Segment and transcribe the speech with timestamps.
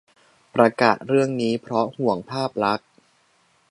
[0.55, 2.87] -ประกาศเรื่องนี้เพราะห่วงภาพลักษณ์